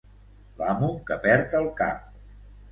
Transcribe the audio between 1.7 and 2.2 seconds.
cap.